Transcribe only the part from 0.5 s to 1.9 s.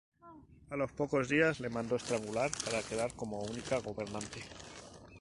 A los pocos días le